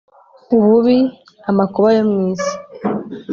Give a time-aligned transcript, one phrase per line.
[0.55, 0.97] Ububi
[1.49, 2.53] amakuba yo mu isi